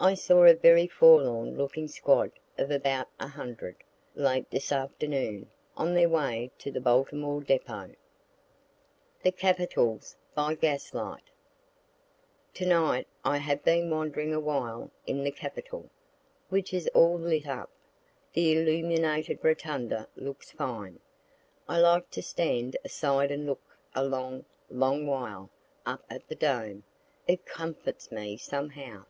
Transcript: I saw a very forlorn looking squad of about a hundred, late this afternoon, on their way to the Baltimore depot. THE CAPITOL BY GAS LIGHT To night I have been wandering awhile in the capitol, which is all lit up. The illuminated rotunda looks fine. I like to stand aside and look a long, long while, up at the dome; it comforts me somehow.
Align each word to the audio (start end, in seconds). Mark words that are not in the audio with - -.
I 0.00 0.14
saw 0.14 0.44
a 0.44 0.54
very 0.54 0.88
forlorn 0.88 1.56
looking 1.56 1.86
squad 1.86 2.32
of 2.58 2.70
about 2.72 3.08
a 3.20 3.28
hundred, 3.28 3.76
late 4.16 4.50
this 4.50 4.72
afternoon, 4.72 5.48
on 5.76 5.94
their 5.94 6.08
way 6.08 6.50
to 6.58 6.72
the 6.72 6.80
Baltimore 6.80 7.40
depot. 7.42 7.90
THE 9.22 9.30
CAPITOL 9.30 10.00
BY 10.34 10.54
GAS 10.56 10.94
LIGHT 10.94 11.30
To 12.54 12.66
night 12.66 13.06
I 13.24 13.36
have 13.36 13.62
been 13.62 13.90
wandering 13.90 14.32
awhile 14.34 14.90
in 15.06 15.22
the 15.22 15.30
capitol, 15.30 15.90
which 16.48 16.72
is 16.72 16.88
all 16.88 17.18
lit 17.18 17.46
up. 17.46 17.70
The 18.32 18.52
illuminated 18.54 19.38
rotunda 19.42 20.08
looks 20.16 20.50
fine. 20.50 20.98
I 21.68 21.78
like 21.78 22.10
to 22.12 22.22
stand 22.22 22.76
aside 22.84 23.30
and 23.30 23.46
look 23.46 23.62
a 23.94 24.02
long, 24.02 24.46
long 24.68 25.06
while, 25.06 25.50
up 25.86 26.04
at 26.08 26.26
the 26.26 26.34
dome; 26.34 26.82
it 27.28 27.44
comforts 27.46 28.10
me 28.10 28.36
somehow. 28.38 29.04